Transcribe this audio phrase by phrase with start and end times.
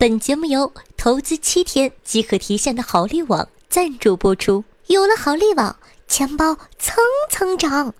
[0.00, 4.64] 本节目由投资七天即可提现的好利网赞助播出。
[4.86, 5.76] 有了好利网，
[6.08, 7.92] 钱包蹭蹭涨，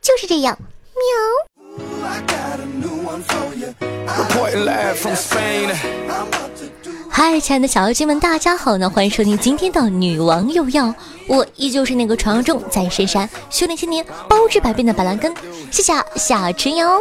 [0.00, 0.56] 就是这样，
[0.94, 1.82] 喵！
[7.10, 8.88] 嗨，亲爱的小妖精们，大家好呢！
[8.88, 10.94] 欢迎收听今天的女王又要，
[11.26, 15.34] 我依旧是那个传说中在深山修炼千年、包治百病的板蓝根，
[15.72, 17.00] 谢谢夏春瑶。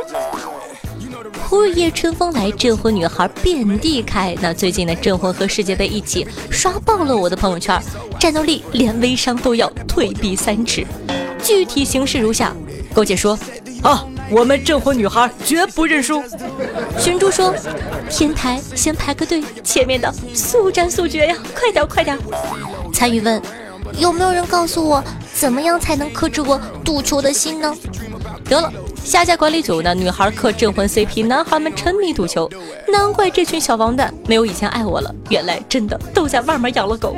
[1.47, 4.35] 忽夜春风来，镇魂女孩遍地开。
[4.41, 7.81] 那最近的镇魂和世界杯一起刷爆了我的朋友圈，
[8.19, 10.85] 战斗力连微商都要退避三尺。
[11.41, 12.55] 具体形式如下：
[12.93, 13.37] 勾姐说，
[13.81, 16.21] 啊，我们镇魂女孩绝不认输。
[16.99, 17.53] 寻珠说，
[18.09, 22.17] 天台先排个队，前面的速战速决呀，快点快点。
[22.93, 23.41] 参与问，
[23.97, 27.73] 有没有人告诉我，怎么样才能克制我赌球的心呢？
[28.49, 28.71] 得了。
[29.07, 32.49] 下家管理组呢女孩磕镇魂 CP，男孩们沉迷赌球，
[32.89, 35.15] 难怪这群小王蛋没有以前爱我了。
[35.29, 37.15] 原来真的都在外面养了狗。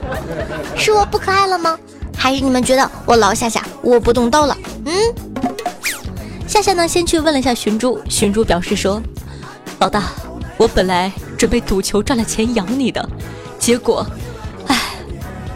[0.74, 1.78] 是我不可爱了吗？
[2.16, 4.56] 还是你们觉得我老夏夏我不动刀了？
[4.86, 4.94] 嗯。
[6.48, 9.00] 夏夏呢，先去问了一下寻珠，寻珠表示说
[9.78, 10.04] ：“老大，
[10.56, 13.06] 我本来准备赌球赚了钱养你的，
[13.58, 14.06] 结果，
[14.68, 14.80] 哎，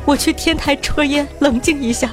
[0.05, 2.11] 我去天台抽烟冷静一下。”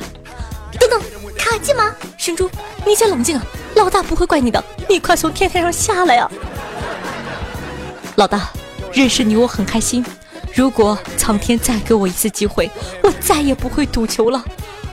[0.80, 1.02] 等等，
[1.38, 1.94] 卡机吗？
[2.22, 2.48] 寻珠。
[2.86, 3.44] 你先冷静啊，
[3.76, 6.30] 老大不会怪你的，你快从天台上下来呀！
[8.18, 8.52] 老大，
[8.94, 10.06] 认识你我很开心。
[10.54, 12.70] 如果苍天再给我一次机会，
[13.02, 14.46] 我再也不会赌球了。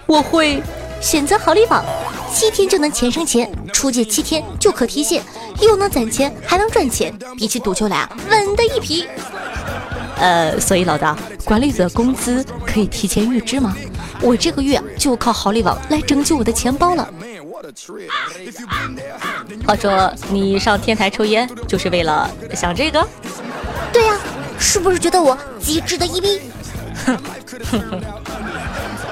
[0.07, 0.63] 我会
[1.03, 1.85] 选择好利宝，
[2.33, 5.23] 七天就能钱生钱，出借七天就可提现，
[5.61, 9.07] 又能攒钱还能赚钱，比起赌球来啊，稳的一批。
[10.17, 13.77] 呃，所以老大，管理者工资可以提前预支吗？
[14.21, 17.09] 我这个月就靠好利网来拯救我的钱包了。
[19.67, 23.07] 话说你上天台抽烟就是为了想这个？
[23.93, 24.19] 对呀，
[24.59, 26.41] 是不是觉得我机智的一逼？
[27.07, 27.19] 哼
[27.71, 28.03] 哼哼！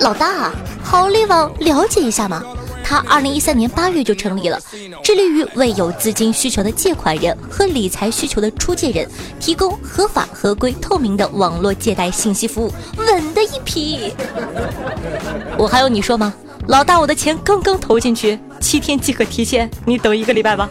[0.00, 2.42] 老大，好利网了解一下嘛？
[2.88, 4.60] 它二零一三年八月就成立了，
[5.02, 9.10] 致力于为有资金需求的借款人和理财需求的出借人
[9.41, 14.12] 提供合法、合规、透明的网络借贷信息服务，稳的一批。
[15.58, 16.32] 我还有你说吗？
[16.69, 20.70] 老大，我的钱刚刚投进去，七天即可提现，你等一个礼拜吧。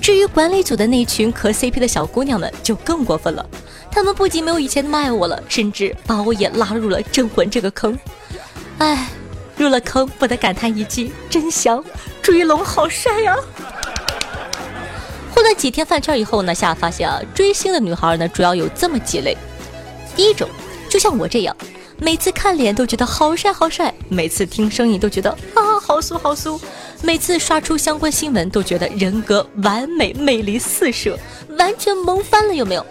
[0.00, 3.44] 至于管理组的那群磕 CP 的小姑娘们，就更过分了。
[3.94, 7.96] 他们不仅没有以前那么爱我了，甚至把我也拉入了镇魂这个坑。
[8.78, 9.08] 唉，
[9.56, 11.82] 入了坑不得感叹一句：真香！
[12.20, 13.36] 追龙好帅呀！
[15.32, 19.36] 混了几天饭圈以后呢，夏发现啊，追星的女孩呢，主要有这么几类。
[20.16, 20.48] 第一种，
[20.90, 21.56] 就像我这样。
[21.96, 26.60] 每次看脸都觉得好帅好帅，每次听声音都觉得啊好酥好酥，
[27.00, 31.16] 每次刷出相关新闻都觉得人格完美，魅力四射，
[31.56, 32.84] 完全萌翻了，有没有？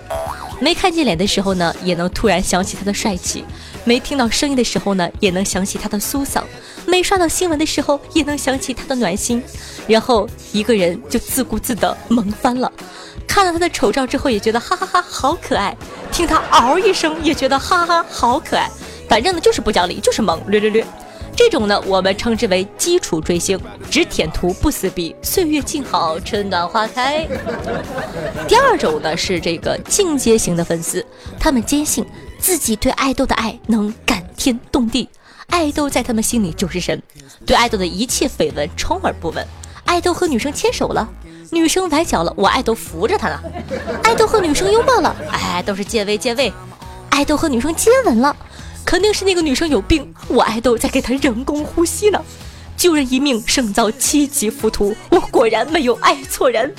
[0.63, 3.43] 没看见脸的时候呢，也能突然想起他的帅气；
[3.83, 6.41] 没听到声音的时候呢，也能想起他的苏嗓；
[6.85, 9.43] 没刷到新闻的时候，也能想起他的暖心。
[9.89, 12.71] 然后一个人就自顾自的萌翻了。
[13.27, 15.75] 看了他的丑照之后，也觉得哈哈哈好可爱；
[16.13, 18.71] 听他嗷一声，也觉得哈哈好可爱。
[19.09, 20.85] 反正呢就是不讲理，就是萌，略略略。
[21.35, 27.27] 这种呢我们称之为基础追星，只舔图不撕逼，岁月静好，春暖花开。
[28.47, 31.05] 第二种呢是这个进阶型的粉丝，
[31.39, 32.05] 他们坚信
[32.39, 35.09] 自己对爱豆的爱能感天动地，
[35.47, 37.01] 爱豆在他们心里就是神，
[37.45, 39.45] 对爱豆的一切绯闻充耳不闻。
[39.85, 41.07] 爱豆和女生牵手了，
[41.51, 43.39] 女生崴脚了，我爱豆扶着她呢。
[44.03, 46.53] 爱豆和女生拥抱了，哎，都是借位借位。
[47.09, 48.35] 爱豆和女生接吻了。
[48.85, 52.21] 肯定是那个女生有病，我爱豆在给她人工呼吸呢。
[52.75, 56.73] 救人一命胜造七级浮屠，我果然没有爱错人。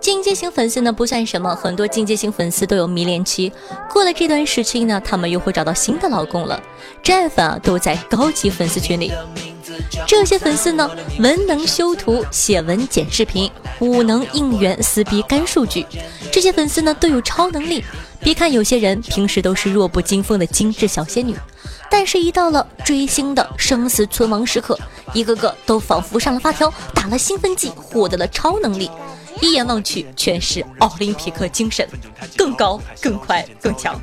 [0.00, 3.50] 进阶型粉丝呢不算什么，很多进阶型粉丝都有迷恋期，
[3.90, 6.62] 过了这段时期呢，他们又会找到新的老公了。
[7.02, 9.12] 真爱粉啊都在高级粉丝群里。
[10.06, 15.86] 这些粉丝呢，文能修图、写文、剪视频，武能应援、撕逼、干数据。
[16.30, 17.82] 这些粉丝呢都有超能力。
[18.24, 21.36] 别看有些人平时都是弱不禁风的精致小仙女，
[21.90, 24.78] 但是，一到了追星的生死存亡时刻，
[25.12, 28.90] 一个个都仿佛上了发条，打了兴奋剂，获得了超能力。
[29.40, 31.86] 一眼望去，全是奥林匹克精神，
[32.36, 34.00] 更高、更快、更强。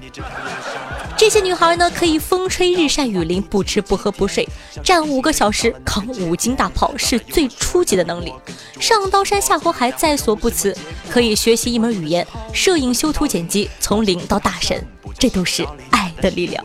[1.18, 4.48] 这些女孩呢，可以风吹日晒雨淋，不吃不喝不睡，
[4.83, 8.33] 站五个小时，扛五斤大炮，是最初级的能力。
[8.80, 10.75] 上刀山下火海在所不辞，
[11.10, 14.84] 可以学习一门语言，摄影、修图、剪辑，从零到大神，
[15.19, 16.63] 这都是爱的力量。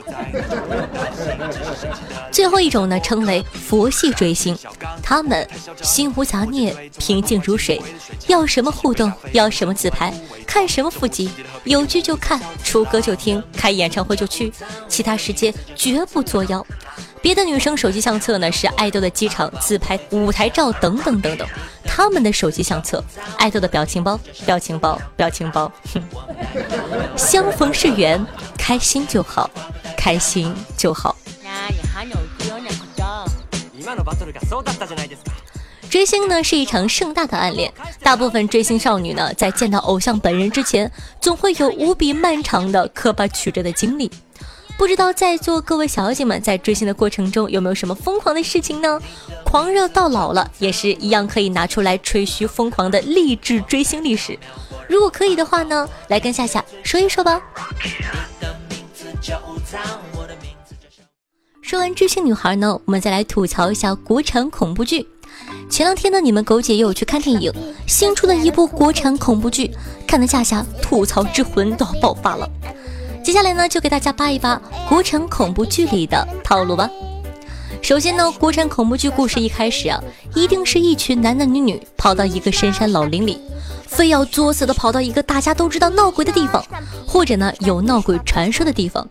[2.32, 4.56] 最后一种呢，称为佛系追星，
[5.02, 5.49] 他们
[5.82, 7.81] 心无杂念，平静如水，
[8.26, 10.12] 要什么互动，要什么自拍，
[10.46, 11.31] 看什么腹肌，
[11.64, 14.52] 有剧就看，出歌就听，开演唱会就去，
[14.88, 16.64] 其他时间绝不作妖。
[17.23, 21.49] 别的女生手机相册呢是爱豆的机场自拍、舞台照等等等等，
[21.84, 23.02] 他们的手机相册，
[23.37, 25.70] 爱豆的表情包、表情包、表情包。
[25.93, 26.02] 哼
[27.17, 28.25] 相逢是缘，
[28.56, 29.50] 开心就好，
[29.96, 31.17] 开心就好。
[35.88, 37.73] 追星呢是一场盛大的暗恋，
[38.03, 44.11] 大部分追星少女呢在见到偶像本人之前，总会有无比漫长的磕巴曲折的经历。
[44.76, 49.00] 不知道在座各位小姐们在追星的过程中有没有什么疯狂的事情呢？
[49.44, 54.38] 狂热到老了也是一样可以拿出来吹嘘疯狂的励志追星历史。
[54.87, 57.41] 如果可以的话呢，来跟夏夏说一说吧。
[61.67, 65.05] 说完知性女孩呢，我们再来吐槽一下国产恐怖剧。
[65.69, 67.53] 前两天呢，你们狗姐也有去看电影，
[67.89, 69.69] 新出的一部国产恐怖剧，
[70.07, 72.49] 看得夏夏吐槽之魂都要爆发了。
[73.21, 76.89] 接下来呢，就给大家扒一扒国产恐怖剧里的套路吧。
[77.83, 80.01] 首先呢，国产恐怖剧故事一开始啊，
[80.37, 83.41] 一定是一群男男女女跑到一个深山老林里，
[83.89, 86.65] 非要作死的跑到一个大家都知道闹鬼的地方，
[87.05, 89.05] 或者呢有闹鬼传说的地方。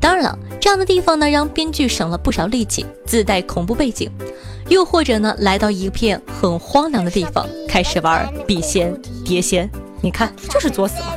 [0.00, 4.10] 当然了，这样的地方呢，让编剧省了不少力气，自带恐怖背景。
[4.68, 9.68] 又或者呢，来到一片很荒凉的地方，开始玩笔仙、碟仙。
[10.00, 11.08] 你看，就是作死嘛。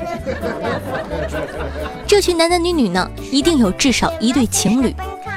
[2.05, 4.93] 这群男男女女呢，一定有至少一对情侣，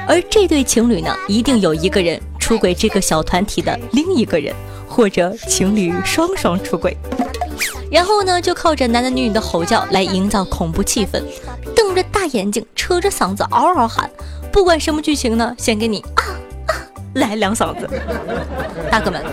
[0.08, 4.52] 而这对情侣呢，一定有一个人出轨这个小团体的另一个人，
[4.88, 6.96] 或者情侣双双出轨，
[7.90, 11.22] 然后呢，就靠着男男女女的吼叫来营造恐怖气氛，
[12.26, 14.10] 大眼睛，扯着嗓子嗷嗷喊，
[14.50, 16.26] 不管什么剧情呢，先给你啊
[16.66, 16.74] 啊
[17.14, 17.88] 来两嗓子，
[18.90, 19.24] 大哥们。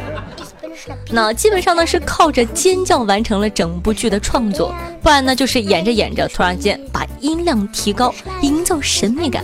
[1.10, 9.44] 那基本上呢是靠着尖叫完成了整部剧的创作，不然呢就是演着演着突然间把音量提高，营造神秘感。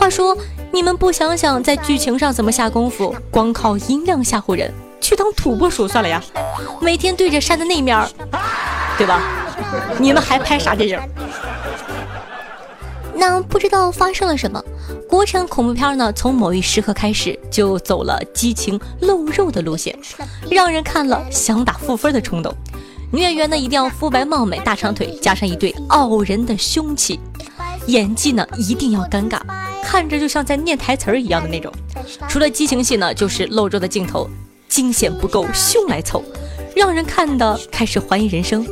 [0.00, 0.34] 话说
[0.72, 6.22] 你们不想想在剧情上怎么下功夫，光靠音量吓唬人，去当土拨鼠算了呀！
[6.80, 8.02] 每天对着山的那面，
[8.96, 9.20] 对吧？
[9.98, 10.98] 你们还拍啥电影？
[13.14, 14.62] 那不知道发生了什么，
[15.08, 16.12] 国产恐怖片呢？
[16.12, 19.96] 从某一时刻开始就走了激情露肉的路线，
[20.50, 22.54] 让人看了想打负分的冲动。
[23.12, 27.20] 女演员呢一定要肤白貌美、大长腿，加上一对傲人的凶器，
[27.86, 29.40] 演技呢一定要尴尬，
[29.84, 31.72] 看着就像在念台词儿一样的那种。
[32.28, 34.28] 除了激情戏呢，就是露肉的镜头，
[34.68, 36.24] 惊险不够，凶来凑。
[36.74, 38.66] 让人看的开始怀疑人生。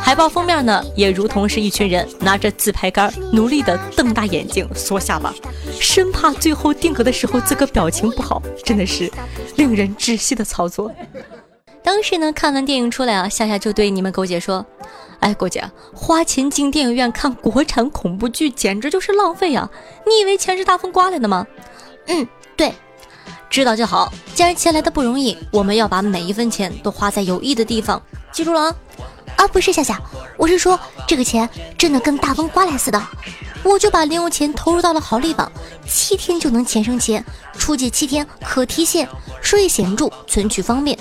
[0.00, 5.34] 海报封面呢，也如同是一群人拿着自拍杆，努力的瞪大眼睛、缩下巴，
[5.80, 9.10] 生怕最后定格的时候自个表情不好，真的是
[9.56, 10.90] 令人窒息的操作。
[11.82, 14.64] 当时呢，看完电影出来啊，夏夏就对你们狗姐说
[15.20, 15.64] ：“哎，狗姐，
[15.94, 19.70] 花钱进电影院看国产恐怖剧，简直就是浪费啊！
[20.06, 21.46] 你以为钱是大风刮来的吗？”
[22.06, 22.26] 嗯，
[22.56, 22.72] 对。
[23.50, 24.10] 知道就好。
[24.34, 28.00] 既然钱来的不容易，我们要把每一分钱都花在有益的地方。
[28.32, 28.74] 记住了啊！
[29.36, 30.00] 啊，不是夏夏，
[30.38, 33.02] 我是说这个钱真的跟大风刮来似的。
[33.62, 35.50] 我就把零用钱投入到了好利宝，
[35.86, 37.22] 七天就能钱生钱，
[37.58, 39.06] 出借七天可提现，
[39.42, 40.96] 收益显著，存取方便。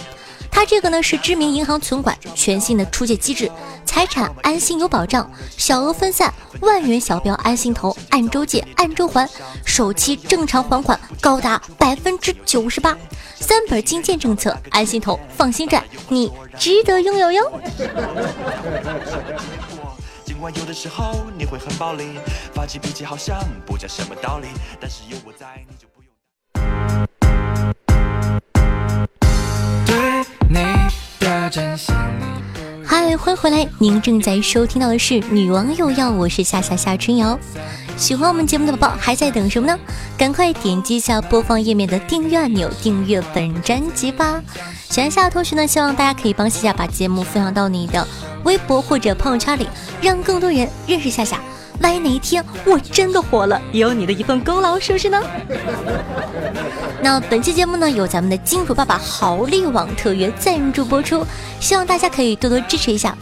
[0.52, 3.50] 它这个呢是知名银行存管全新的出借机制，
[3.86, 9.30] 财产安心有保障，小额分散，万元小标安心投，按周借按周还，
[9.66, 12.98] 首期正常还款高达百分之九十八，
[13.40, 17.62] 三本金建政策，安心投放心赚，你值得拥有哟。
[20.26, 22.20] 尽管有的时候你会很暴力，
[22.54, 24.48] 发起脾气好像不讲什么道理，
[24.80, 25.99] 但是有我在，你就。
[31.50, 31.58] 嗨，
[32.86, 33.68] 欢迎回来！
[33.80, 37.40] 您正在收听到的是《女王又要》，我是夏夏夏春瑶。
[37.98, 39.80] 喜欢我们节目的宝宝还在等什么呢？
[40.16, 44.40] 赶快点击一下播放页面的订阅按钮，订阅本专辑吧！
[44.90, 48.08] 喜欢夏夏同学呢，希望大家可以帮夏夏把节目分享到你的
[48.44, 49.68] 微博或者朋友圈里，
[50.04, 51.42] 让更多人认识夏夏。
[51.82, 55.22] 万一哪一天我真的火了，也有你的一份功劳，是不是呢？
[57.02, 61.26] 那本期节目呢，有咱们的金主爸爸豪利网特约赞助播出，
[61.60, 63.18] 希望大家可以多多支持一下。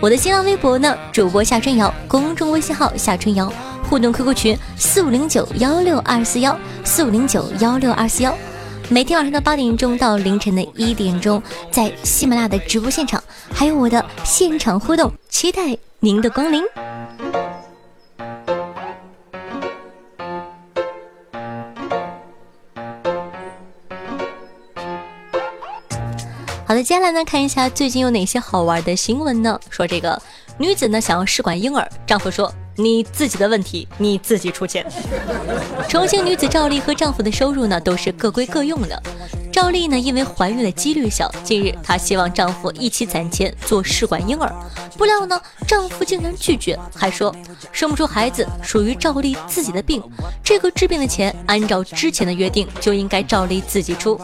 [0.00, 3.52] 我的新浪微博呢，主播夏春瑶，公众微信号夏春瑶，
[3.88, 8.34] 互动 QQ 群四五零九幺六二四幺四五零九幺六二四幺。
[8.88, 13.22] 每天晚上的八点钟到凌晨的一点钟，在喜马拉雅的直播现场，
[13.52, 16.62] 还有我的现场互动，期待您的光临。
[26.68, 29.58] 好的，接下来呢，看一下最近有哪些好玩的新闻呢？
[29.70, 30.20] 说这个
[30.58, 32.52] 女子呢想要试管婴儿，丈夫说。
[32.80, 34.86] 你自己的问题，你自己出钱。
[35.90, 39.02] 重庆女子赵丽和丈夫的收入呢，都是各归各用的。
[39.50, 44.54] 赵丽呢，因为怀孕的几率小，近日她希望丈夫一起攒钱做试管婴儿，
[44.96, 47.34] 不料呢，丈夫竟然拒绝，还说
[47.72, 50.00] 生不出孩子属于赵丽自己的病，
[50.44, 54.20] 这个治病的钱按照之前的约定就应该赵丽自己出。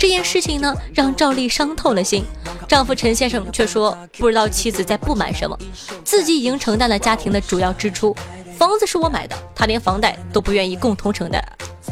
[0.00, 2.24] 这件事情呢，让赵丽伤透了心。
[2.66, 5.54] 丈夫陈先生却说不知道妻子在不满什么，
[6.02, 8.16] 自己已经承担了家庭的主要支出，
[8.56, 11.44] 房子是我买的，他连房贷都不愿意共同承担。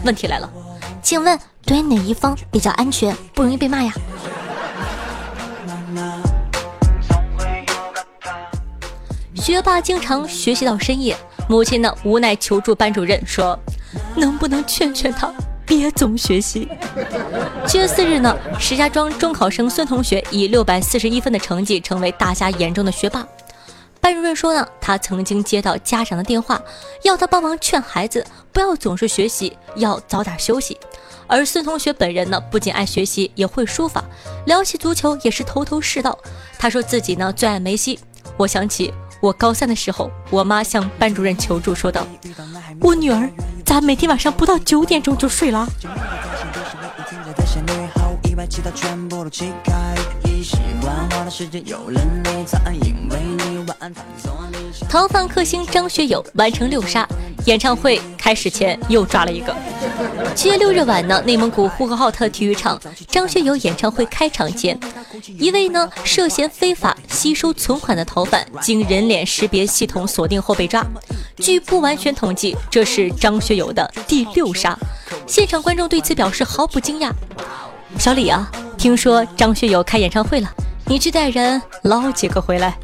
[0.05, 0.51] 问题来了，
[1.03, 3.93] 请问对哪一方比较安全，不容易被骂呀？
[9.35, 11.15] 学霸经常学习到深夜，
[11.47, 13.59] 母亲呢无奈求助班主任说，
[14.17, 15.31] 能不能劝劝他？
[15.69, 16.67] 别总学习。
[17.67, 23.29] 七月四日呢，石家庄中考生孙同学以六百四十一分的成绩成为大家眼中的学霸。
[24.01, 26.59] 班主任说呢，他曾经接到家长的电话，
[27.03, 30.79] 要他帮忙劝孩子不要总是学习，要早点休息。
[31.27, 34.03] 而孙同学本人呢，不仅爱学习，也会书法，
[34.47, 36.19] 聊起足球也是头头是道。
[36.59, 38.01] 他说自己呢最爱梅西。
[38.39, 42.07] 我想起我高三的时候，我妈向班主任求助，说道
[42.81, 43.29] ：“我女儿。”
[43.65, 45.69] 咋每天晚上不到九点钟就睡了？
[54.89, 57.07] 逃犯克星张学友完成六杀，
[57.45, 59.55] 演唱会开始前又抓了一个。
[60.35, 64.79] 七月六日晚呢，内蒙古呼和浩特体育场张学友演唱会开场前，
[65.39, 70.87] 一位呢涉嫌非法吸收存款的逃犯，经人脸识别系统锁定后被抓。
[71.37, 74.77] 据不完全统计，这是张学友的第六杀。
[75.27, 77.13] 现场观众对此表示毫不惊讶。
[77.97, 80.53] 小李啊，听说张学友开演唱会了，
[80.87, 82.77] 你去带人捞几个回来。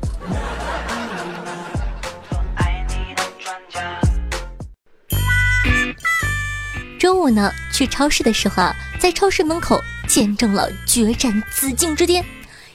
[6.98, 12.24] 中午呢，去超市的时候啊，在超市门口见证了决战紫禁之巅。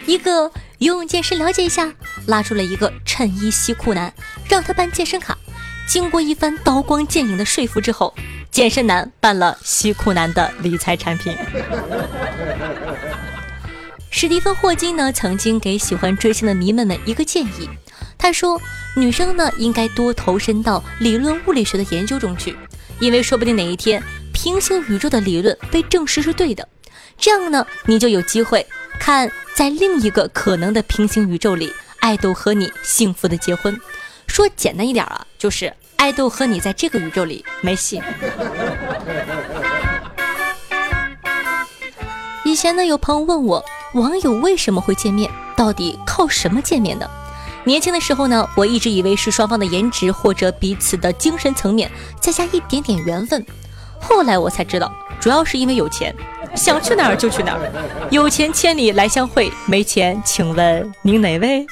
[0.05, 1.91] 一个游泳健身了解一下，
[2.27, 4.13] 拉出了一个衬衣西裤男，
[4.48, 5.38] 让他办健身卡。
[5.89, 8.13] 经过一番刀光剑影的说服之后，
[8.51, 11.36] 健身男办了西裤男的理财产品。
[14.12, 17.67] 史蒂芬霍金呢，曾经给喜欢追星的迷们们一个建议，
[18.19, 18.62] 他说，
[18.96, 22.55] 女生呢应该多投身到理论物理学的研究中去。
[23.00, 26.67] 因为说不定哪一天平行宇宙的理论被证实是对的，
[27.17, 28.63] 这样呢，你就有机会
[29.00, 33.75] 看在另一个可能的平行宇宙里，爱豆和你幸福的结婚。
[34.39, 38.01] 说简单一点啊，就是爱豆和你在这个宇宙里没戏。
[42.46, 43.65] 以前呢，有朋友问我，
[43.96, 45.29] 网友为什么会见面？
[45.58, 47.10] 到底靠什么见面的？
[47.65, 51.91] 年轻的时候呢，我一直以为是双方的颜值或者彼此的精神层面，
[52.22, 53.46] 再加一点点缘分。
[54.00, 56.15] 后来我才知道，主要是因为有钱，
[56.55, 58.08] 想去哪儿就去哪儿。
[58.10, 61.67] 有钱千里来相会，没钱请问您哪位？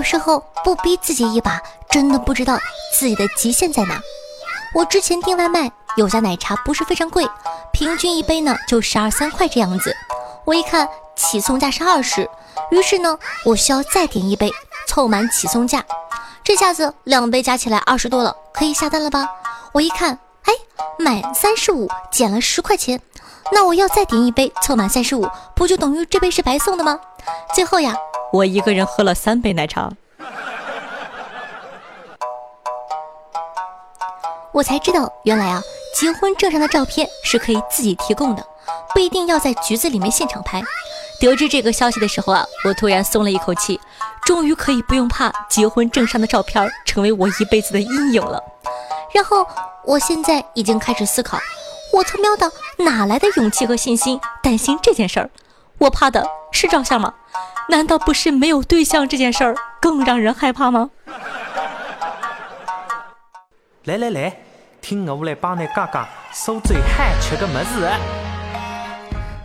[0.00, 2.58] 有时候不逼自己一把，真的不知道
[2.90, 4.00] 自己的极限在哪。
[4.74, 7.28] 我之前订外卖，有家奶茶不是非常贵，
[7.70, 9.94] 平均一杯呢就十二三块这样子。
[10.46, 12.26] 我一看起送价是二十，
[12.70, 14.50] 于是呢我需要再点一杯，
[14.88, 15.84] 凑满起送价。
[16.42, 19.28] 这下子两杯加起来二十多了，可以下单了吧？
[19.72, 20.54] 我一看，哎，
[20.98, 22.98] 满三十五减了十块钱，
[23.52, 26.98] 那我要再点一杯，凑满三十五，不就等于这杯是白送的吗？
[27.54, 27.94] 最后呀，
[28.32, 29.90] 我一个人喝了三杯奶茶。
[34.52, 35.62] 我才知道，原来啊，
[35.94, 38.44] 结婚证上的照片是可以自己提供的，
[38.92, 40.62] 不一定要在局子里面现场拍。
[41.20, 43.80] 得知这个消息的时候啊，我突然松了一口气，
[44.24, 48.42] 终于可以不用怕结婚证上的照片成为我一辈子的阴影了。
[49.12, 49.46] 然后，
[49.84, 51.38] 我现在已经开始思考，
[51.92, 55.30] 我他喵的哪来的勇气和信心担心这件事儿？
[55.78, 57.14] 我怕的是照相吗？
[57.70, 60.90] 难道不是没有对象这件事儿更让人害怕吗？
[63.84, 64.36] 来来来，
[64.80, 67.88] 听我来帮你讲讲苏最嗨吃的么子。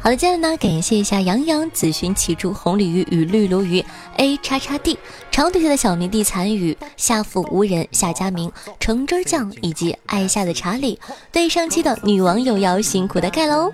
[0.01, 3.86] 好的，接下来呢，感谢一下杨洋、紫寻、启珠、红鲤鱼与绿鲈鱼
[4.17, 4.98] A 叉叉 D
[5.29, 11.00] 长腿下的小迷弟残雨下腹无人夏佳明橙汁酱以及爱夏的查理
[11.32, 13.72] 对上期的女网友要辛苦的盖楼。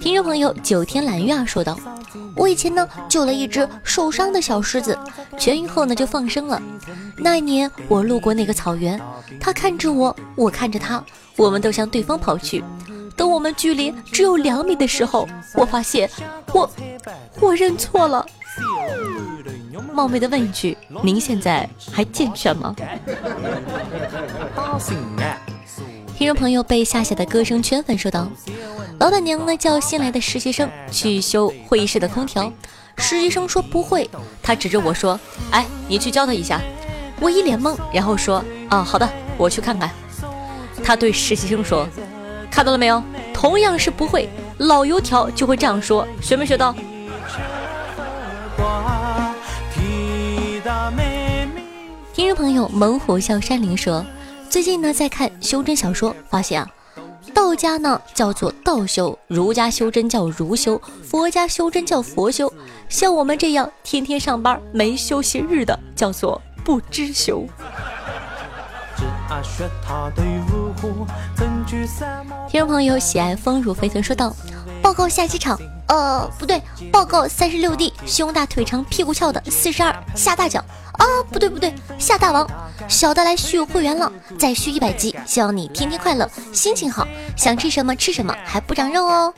[0.00, 1.78] 听众朋友九天揽月啊说道
[2.34, 4.98] ：“我以前呢救了一只受伤的小狮子，
[5.38, 6.60] 痊愈后呢就放生了。
[7.16, 9.00] 那一年我路过那个草原，
[9.40, 11.02] 他看着我，我看着他，
[11.36, 12.62] 我们都向对方跑去。
[13.16, 16.10] 等我们距离只有两米的时候，我发现
[16.52, 16.70] 我
[17.40, 18.26] 我认错了。
[19.92, 22.76] 冒昧的问一句，您现在还健全吗？
[26.14, 28.26] 听众朋友被夏夏的歌声圈粉，说道
[28.98, 32.50] ：“老板娘呢叫新来的实习生去修会议室的空调，
[32.96, 34.08] 实习生说不会，
[34.42, 35.20] 他指着我说
[35.52, 36.60] ：‘哎，你去教他一下。’
[37.20, 39.90] 我一脸懵，然后说：‘啊，好的，我去看看。’
[40.82, 41.86] 他对实习生说
[42.50, 43.02] ：‘看到了没有？
[43.34, 46.74] 同样是不会，老油条就会这样说，学没学到？’
[52.14, 54.04] 听众朋友猛虎笑山林说。”
[54.48, 56.68] 最近呢，在看修真小说，发现啊，
[57.36, 62.50] 道家呢叫做道修，儒家修真叫儒修，佛家修真叫佛修，
[62.88, 67.44] 像我们这样天天上班没休息日的，叫做不知修。
[72.48, 74.34] 听众朋友喜爱丰乳肥臀说道
[74.86, 76.62] ：“报告下机场，呃，不对，
[76.92, 80.64] 报告三十六 D，胸大腿长屁股翘的四十二下大脚。”
[80.94, 82.48] 啊，不对不对，夏大王，
[82.86, 87.04] 小的来续会员了，再续一百级，希望你天天快乐，心情好，
[87.36, 89.34] 想吃什么吃什么，还不长肉哦。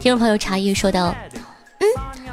[0.00, 1.14] 听众朋友茶叶说道
[1.78, 1.86] ：“嗯，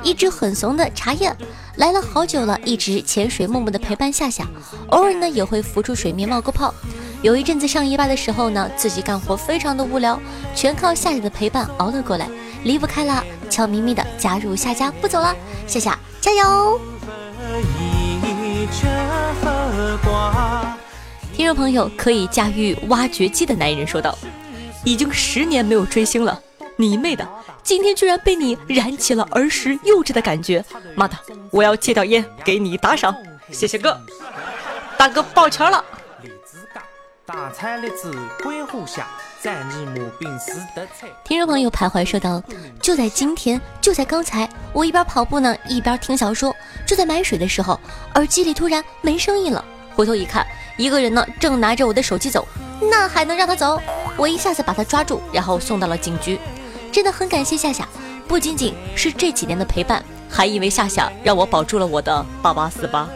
[0.04, 1.36] 一只很怂的茶叶
[1.76, 4.48] 来了好久了，一直潜水默默的陪伴夏夏，
[4.88, 6.74] 偶尔呢也会浮出水面冒个泡。
[7.22, 10.20] 有一阵子上夜班的时候呢，自己干活非常的无聊，
[10.56, 12.28] 全靠夏夏的陪伴熬了过来。”
[12.64, 15.36] 离不开了，悄咪咪的加入夏家，不走了，
[15.66, 16.80] 夏夏加油！
[21.34, 24.16] 听众朋友可以驾驭挖掘机的男人说道
[24.86, 26.40] ：“已经十年没有追星了，
[26.76, 27.28] 你妹的！
[27.64, 30.64] 今天居然被你燃起了儿时幼稚的感觉，
[30.94, 31.18] 妈的！
[31.50, 33.16] 我要戒掉烟，给你打赏，
[33.52, 34.00] 谢谢哥，
[34.98, 35.84] 大哥抱拳了。”
[41.24, 42.42] 听众朋友徘徊说道
[42.82, 46.54] ：“就在今天，就在刚才，我一边跑步呢，一边听小说。
[46.86, 47.80] 就在买水的时候，
[48.16, 49.64] 耳机里突然没声音了。
[49.96, 50.46] 回头一看，
[50.78, 52.48] 一个人呢正拿着我的手机走，
[52.82, 53.80] 那还能让他走？
[54.18, 56.40] 我一下子把他抓住，然后送到了警局。
[56.92, 57.88] 真的很感谢夏夏，
[58.28, 63.08] 不仅仅是这几年的陪伴，还因为夏夏让我保住了我的八八四八。”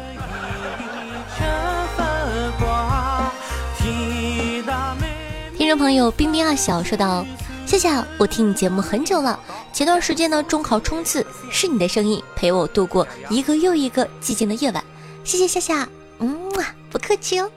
[5.78, 7.26] 朋友冰冰二小说道
[7.66, 9.40] ：“夏夏，我听你节目很久了。
[9.74, 14.84] 前段时间呢，中考冲刺是你的声音陪我度过一个又一个寂静的夜晚。
[15.24, 16.52] 谢谢夏夏，嗯，
[16.90, 17.52] 不客气哦。”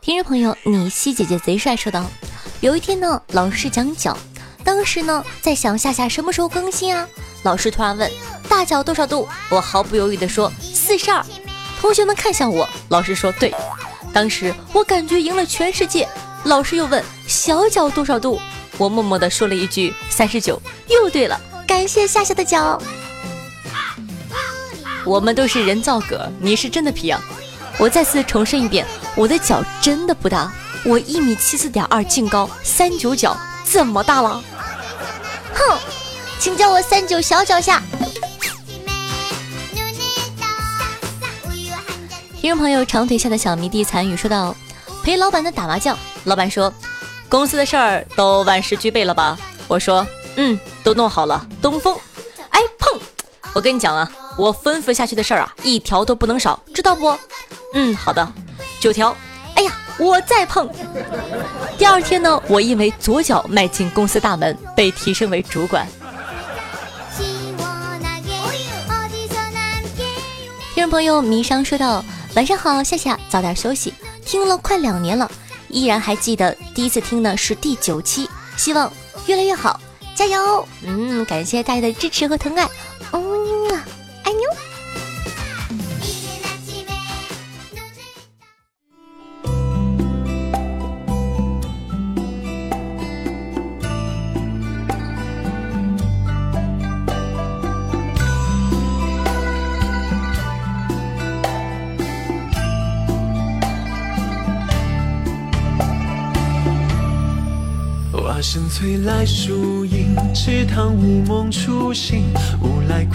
[0.00, 2.04] 听众朋友你西姐姐贼帅说道
[2.60, 4.16] ：“有一天呢，老师讲脚，
[4.64, 7.08] 当时呢在想夏夏什么时候更新啊？
[7.42, 8.10] 老师突然问
[8.48, 9.28] 大脚多少度？
[9.50, 11.24] 我毫不犹豫的说四十二。”
[11.82, 13.52] 同学们看向我，老师说：“对。”
[14.14, 16.08] 当时我感觉赢了全世界。
[16.44, 18.40] 老师又问：“小脚多少度？”
[18.78, 22.80] 我默默地说了一句：“三十九。”又对了，感谢夏夏的脚。
[25.04, 27.20] 我们都是人造革，你是真的皮啊！
[27.78, 30.52] 我再次重申一遍，我的脚真的不大，
[30.84, 34.40] 我一米七四点二，净高三九脚，怎么大了？
[35.52, 35.78] 哼，
[36.38, 37.82] 请叫我三九小脚下。
[42.42, 44.52] 听众朋友长腿下的小迷弟残雨说道
[45.04, 46.74] ：“陪老板的打麻将，老板说，
[47.28, 49.38] 公司的事儿都万事俱备了吧？
[49.68, 51.46] 我说，嗯，都弄好了。
[51.62, 51.96] 东风，
[52.50, 53.00] 哎碰，
[53.52, 57.16] 我跟你讲啊，我吩咐下去的事儿啊，一条都不能少，知道不？
[57.74, 58.28] 嗯，好的。
[58.80, 59.16] 九条，
[59.54, 60.68] 哎呀，我再碰。
[61.78, 65.86] 第二天呢，我因为左脚迈进公司大门，被提升为主管。
[70.74, 72.04] 听众朋友迷商说道。
[72.34, 73.92] 晚上好，夏夏，早点休息。
[74.24, 75.30] 听了快两年了，
[75.68, 78.90] 依然还记得第一次听呢是第九期，希望
[79.26, 79.78] 越来越好，
[80.14, 80.66] 加油！
[80.82, 82.66] 嗯，感谢大家的支持和疼爱，
[83.12, 83.84] 嗯啊，
[84.24, 84.56] 爱你哦。
[108.52, 112.24] 声催来树影，池塘午梦初醒，
[112.60, 113.06] 无来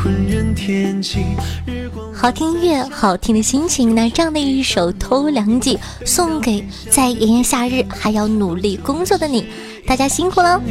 [2.12, 3.94] 好听音乐，好听的心情。
[3.94, 9.46] 那这样的一首《偷凉记》，送给在炎炎夏日还要努力工作的你，
[9.88, 10.62] 大家辛苦了。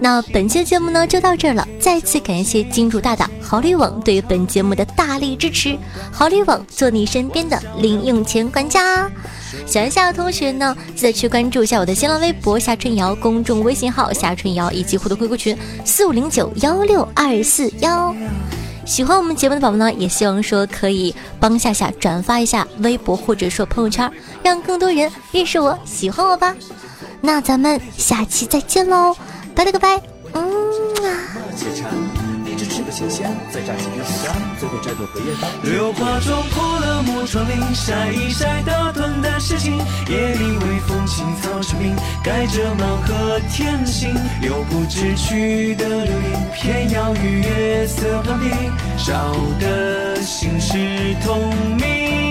[0.00, 5.78] 那本期的节目呢就到这儿了，再次感谢金主大大豪利网对本节目的大力支持。
[6.10, 9.08] 豪利网做你身边的零用钱管家。
[9.64, 18.14] 喜欢夏的同学呢，记得去关注一下我的新浪微博夏春瑶，公众微信号夏春瑶，以及互动 QQ 群四五零九幺六二四幺。
[18.84, 24.10] 喜欢我们节目的宝宝呢，也希望说可以帮夏夏转发一下微博或者说朋友圈，
[24.42, 26.56] 让更多人认识我，喜欢我吧。
[27.20, 29.16] 那咱们下期再见喽，
[29.54, 30.00] 拜了个拜，
[30.32, 30.42] 嗯
[31.04, 31.36] 啊。
[32.92, 35.48] 新鲜，再炸几根薯条，最后摘朵荷叶蛋。
[35.62, 39.78] 榴花撞破了木窗棂，晒一晒打盹的事情。
[40.08, 44.12] 夜里微风轻草成名，盖着芒和天星。
[44.42, 48.50] 留不知去的流萤，偏要与月色攀比。
[48.98, 52.29] 烧的心事同明。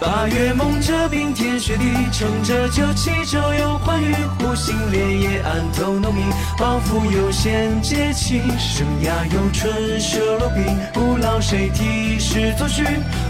[0.00, 6.22] 八月梦着冰天雪地，乘着酒气周游寰宇，湖心莲叶暗头浓密，
[6.56, 12.84] 抱负悠闲皆情，生涯有春设落笔，不劳谁题诗作序，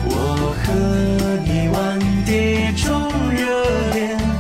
[0.05, 0.73] 我和
[1.47, 4.38] 你万碟中热恋。